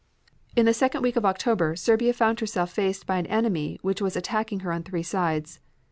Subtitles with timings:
[0.55, 4.15] In the second week of October Serbia found herself faced by an enemy which was
[4.15, 5.59] attacking her on three sides.